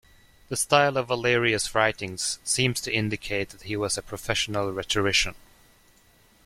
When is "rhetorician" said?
4.73-5.35